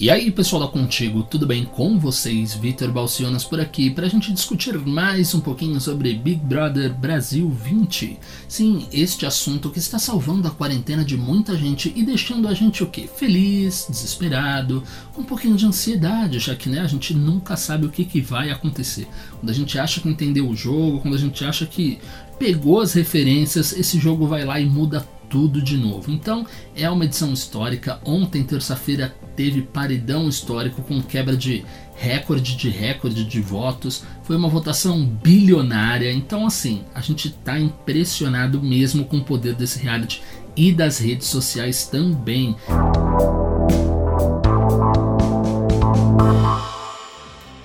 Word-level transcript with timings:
E 0.00 0.12
aí 0.12 0.30
pessoal 0.30 0.62
da 0.62 0.68
Contigo, 0.68 1.24
tudo 1.24 1.44
bem 1.44 1.64
com 1.64 1.98
vocês? 1.98 2.54
Vitor 2.54 2.92
Balcionas 2.92 3.42
por 3.42 3.58
aqui 3.58 3.90
para 3.90 4.06
a 4.06 4.08
gente 4.08 4.32
discutir 4.32 4.78
mais 4.78 5.34
um 5.34 5.40
pouquinho 5.40 5.80
sobre 5.80 6.14
Big 6.14 6.36
Brother 6.36 6.94
Brasil 6.94 7.50
20. 7.50 8.16
Sim, 8.46 8.86
este 8.92 9.26
assunto 9.26 9.70
que 9.70 9.80
está 9.80 9.98
salvando 9.98 10.46
a 10.46 10.52
quarentena 10.52 11.04
de 11.04 11.16
muita 11.16 11.56
gente 11.56 11.92
e 11.96 12.04
deixando 12.04 12.46
a 12.46 12.54
gente 12.54 12.80
o 12.80 12.86
que? 12.86 13.08
Feliz, 13.08 13.88
desesperado, 13.90 14.84
com 15.12 15.22
um 15.22 15.24
pouquinho 15.24 15.56
de 15.56 15.66
ansiedade, 15.66 16.38
já 16.38 16.54
que 16.54 16.68
né, 16.68 16.78
a 16.78 16.86
gente 16.86 17.12
nunca 17.12 17.56
sabe 17.56 17.84
o 17.84 17.90
que, 17.90 18.04
que 18.04 18.20
vai 18.20 18.50
acontecer. 18.50 19.08
Quando 19.40 19.50
a 19.50 19.54
gente 19.54 19.80
acha 19.80 20.00
que 20.00 20.08
entendeu 20.08 20.48
o 20.48 20.54
jogo, 20.54 21.00
quando 21.00 21.14
a 21.14 21.18
gente 21.18 21.44
acha 21.44 21.66
que 21.66 21.98
pegou 22.38 22.80
as 22.80 22.92
referências, 22.92 23.72
esse 23.72 23.98
jogo 23.98 24.28
vai 24.28 24.44
lá 24.44 24.60
e 24.60 24.64
muda 24.64 25.04
tudo 25.28 25.62
de 25.62 25.76
novo. 25.76 26.10
Então 26.10 26.46
é 26.74 26.88
uma 26.88 27.04
edição 27.04 27.32
histórica. 27.32 28.00
Ontem, 28.04 28.42
terça-feira, 28.42 29.14
teve 29.36 29.62
paredão 29.62 30.28
histórico 30.28 30.82
com 30.82 31.00
quebra 31.00 31.36
de 31.36 31.64
recorde 31.94 32.56
de 32.56 32.68
recorde 32.68 33.24
de 33.24 33.40
votos. 33.40 34.04
Foi 34.22 34.36
uma 34.36 34.48
votação 34.48 35.04
bilionária. 35.04 36.12
Então, 36.12 36.46
assim, 36.46 36.84
a 36.94 37.00
gente 37.00 37.28
está 37.28 37.58
impressionado 37.58 38.62
mesmo 38.62 39.04
com 39.04 39.18
o 39.18 39.24
poder 39.24 39.54
desse 39.54 39.78
reality 39.78 40.22
e 40.56 40.72
das 40.72 40.98
redes 40.98 41.28
sociais 41.28 41.86
também. 41.86 42.56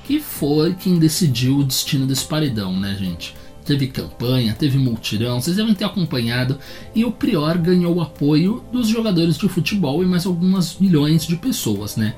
Que 0.04 0.20
foi 0.20 0.76
quem 0.76 1.00
decidiu 1.00 1.58
o 1.58 1.64
destino 1.64 2.06
desse 2.06 2.26
paredão, 2.26 2.78
né, 2.78 2.96
gente? 3.00 3.34
Teve 3.64 3.88
campanha, 3.88 4.56
teve 4.58 4.78
multirão, 4.78 5.42
vocês 5.42 5.56
devem 5.56 5.74
ter 5.74 5.86
acompanhado, 5.86 6.58
e 6.94 7.04
o 7.06 7.12
Prior 7.12 7.58
ganhou 7.58 7.96
o 7.96 8.02
apoio 8.02 8.64
dos 8.72 8.88
jogadores 8.88 9.38
de 9.38 9.48
futebol 9.48 10.04
e 10.04 10.06
mais 10.06 10.26
algumas 10.26 10.78
milhões 10.78 11.26
de 11.26 11.36
pessoas, 11.36 11.96
né? 11.96 12.16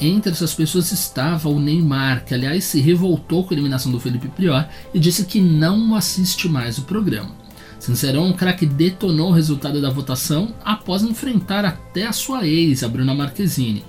Entre 0.00 0.30
essas 0.30 0.54
pessoas 0.54 0.92
estava 0.92 1.48
o 1.48 1.58
Neymar, 1.58 2.24
que 2.24 2.32
aliás 2.32 2.64
se 2.64 2.80
revoltou 2.80 3.42
com 3.42 3.52
a 3.52 3.54
eliminação 3.54 3.90
do 3.90 3.98
Felipe 3.98 4.28
Prior 4.28 4.68
e 4.94 4.98
disse 5.00 5.24
que 5.24 5.40
não 5.40 5.94
assiste 5.94 6.48
mais 6.48 6.78
o 6.78 6.82
programa. 6.82 7.32
Sincerão, 7.80 8.30
o 8.30 8.34
craque 8.34 8.66
detonou 8.66 9.30
o 9.30 9.34
resultado 9.34 9.80
da 9.80 9.90
votação 9.90 10.54
após 10.64 11.02
enfrentar 11.02 11.64
até 11.64 12.06
a 12.06 12.12
sua 12.12 12.46
ex, 12.46 12.82
a 12.82 12.88
Bruna 12.88 13.14
Marquezine. 13.14 13.84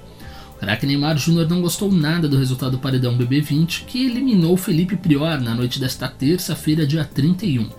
Craque 0.60 0.86
Neymar 0.86 1.18
Júnior 1.18 1.48
não 1.48 1.62
gostou 1.62 1.90
nada 1.90 2.28
do 2.28 2.38
resultado 2.38 2.74
do 2.74 2.80
paredão 2.80 3.18
BB20, 3.18 3.86
que 3.86 4.06
eliminou 4.06 4.58
Felipe 4.58 4.98
Prior 4.98 5.40
na 5.40 5.56
noite 5.56 5.80
desta 5.80 6.06
terça-feira, 6.10 6.86
dia 6.86 7.06
31. 7.06 7.70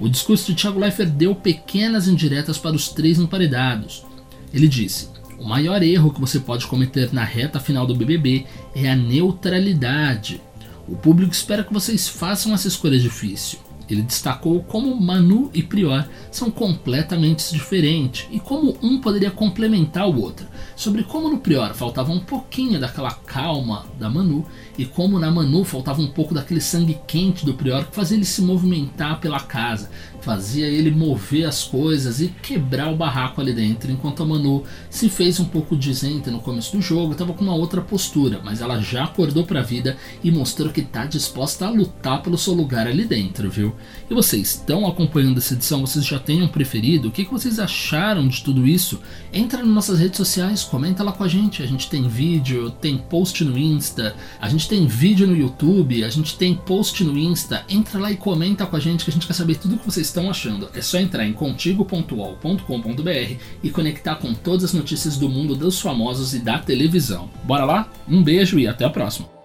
O 0.00 0.08
discurso 0.08 0.46
de 0.46 0.54
Thiago 0.54 0.78
Leifert 0.78 1.10
deu 1.10 1.34
pequenas 1.34 2.06
indiretas 2.06 2.56
para 2.58 2.76
os 2.76 2.88
três 2.88 3.18
emparedados. 3.18 4.04
Ele 4.52 4.68
disse: 4.68 5.08
O 5.38 5.44
maior 5.44 5.82
erro 5.82 6.12
que 6.12 6.20
você 6.20 6.38
pode 6.38 6.66
cometer 6.66 7.12
na 7.12 7.24
reta 7.24 7.58
final 7.58 7.86
do 7.86 7.96
BBB 7.96 8.46
é 8.74 8.90
a 8.90 8.96
neutralidade. 8.96 10.40
O 10.86 10.96
público 10.96 11.32
espera 11.32 11.64
que 11.64 11.72
vocês 11.72 12.08
façam 12.08 12.54
essa 12.54 12.68
escolha 12.68 12.98
difícil. 12.98 13.58
Ele 13.88 14.02
destacou 14.02 14.62
como 14.62 15.00
Manu 15.00 15.50
e 15.54 15.62
Prior 15.62 16.06
são 16.30 16.50
completamente 16.50 17.52
diferentes 17.52 18.26
e 18.30 18.38
como 18.38 18.76
um 18.82 19.00
poderia 19.00 19.30
complementar 19.30 20.08
o 20.08 20.20
outro. 20.20 20.46
Sobre 20.76 21.02
como 21.02 21.30
no 21.30 21.38
Prior 21.38 21.74
faltava 21.74 22.12
um 22.12 22.20
pouquinho 22.20 22.78
daquela 22.78 23.12
calma 23.12 23.86
da 23.98 24.10
Manu 24.10 24.44
e 24.76 24.84
como 24.84 25.18
na 25.18 25.30
Manu 25.30 25.64
faltava 25.64 26.00
um 26.00 26.06
pouco 26.06 26.34
daquele 26.34 26.60
sangue 26.60 26.98
quente 27.06 27.44
do 27.44 27.54
Prior 27.54 27.84
que 27.84 27.96
fazia 27.96 28.16
ele 28.16 28.24
se 28.24 28.42
movimentar 28.42 29.20
pela 29.20 29.40
casa, 29.40 29.90
fazia 30.20 30.66
ele 30.66 30.90
mover 30.90 31.46
as 31.46 31.64
coisas 31.64 32.20
e 32.20 32.28
quebrar 32.28 32.92
o 32.92 32.96
barraco 32.96 33.40
ali 33.40 33.52
dentro, 33.52 33.90
enquanto 33.90 34.22
a 34.22 34.26
Manu 34.26 34.64
se 34.90 35.08
fez 35.08 35.40
um 35.40 35.44
pouco 35.44 35.76
dizente 35.76 36.30
no 36.30 36.40
começo 36.40 36.76
do 36.76 36.82
jogo, 36.82 37.12
estava 37.12 37.32
com 37.32 37.44
uma 37.44 37.54
outra 37.54 37.80
postura, 37.80 38.40
mas 38.44 38.60
ela 38.60 38.80
já 38.80 39.04
acordou 39.04 39.44
para 39.44 39.60
a 39.60 39.64
vida 39.64 39.96
e 40.22 40.30
mostrou 40.30 40.70
que 40.70 40.80
está 40.80 41.06
disposta 41.06 41.66
a 41.66 41.70
lutar 41.70 42.22
pelo 42.22 42.38
seu 42.38 42.54
lugar 42.54 42.86
ali 42.86 43.04
dentro, 43.04 43.50
viu? 43.50 43.74
E 44.10 44.14
vocês 44.14 44.48
estão 44.48 44.86
acompanhando 44.86 45.38
essa 45.38 45.54
edição? 45.54 45.80
Vocês 45.80 46.04
já 46.04 46.18
têm 46.18 46.42
um 46.42 46.48
preferido? 46.48 47.08
O 47.08 47.10
que, 47.10 47.24
que 47.24 47.30
vocês 47.30 47.58
acharam 47.58 48.26
de 48.26 48.42
tudo 48.42 48.66
isso? 48.66 49.00
Entra 49.32 49.62
nas 49.62 49.74
nossas 49.74 49.98
redes 49.98 50.16
sociais, 50.16 50.62
comenta 50.62 51.02
lá 51.02 51.12
com 51.12 51.24
a 51.24 51.28
gente. 51.28 51.62
A 51.62 51.66
gente 51.66 51.90
tem 51.90 52.08
vídeo, 52.08 52.70
tem 52.70 52.96
post 52.96 53.44
no 53.44 53.58
Insta, 53.58 54.14
a 54.40 54.48
gente 54.48 54.68
tem 54.68 54.86
vídeo 54.86 55.26
no 55.26 55.36
YouTube, 55.36 56.04
a 56.04 56.08
gente 56.08 56.36
tem 56.36 56.54
post 56.54 57.04
no 57.04 57.18
Insta. 57.18 57.64
Entra 57.68 57.98
lá 57.98 58.10
e 58.10 58.16
comenta 58.16 58.66
com 58.66 58.76
a 58.76 58.80
gente 58.80 59.04
que 59.04 59.10
a 59.10 59.14
gente 59.14 59.26
quer 59.26 59.34
saber 59.34 59.56
tudo 59.56 59.76
o 59.76 59.78
que 59.78 59.86
vocês 59.86 60.06
estão 60.06 60.30
achando. 60.30 60.68
É 60.74 60.80
só 60.80 60.98
entrar 60.98 61.26
em 61.26 61.32
contigo.ol.com.br 61.32 63.34
e 63.62 63.70
conectar 63.70 64.16
com 64.16 64.34
todas 64.34 64.64
as 64.64 64.72
notícias 64.72 65.16
do 65.16 65.28
mundo 65.28 65.54
dos 65.54 65.80
famosos 65.80 66.34
e 66.34 66.38
da 66.38 66.58
televisão. 66.58 67.30
Bora 67.44 67.64
lá? 67.64 67.90
Um 68.08 68.22
beijo 68.22 68.58
e 68.58 68.66
até 68.66 68.84
a 68.84 68.90
próxima! 68.90 69.37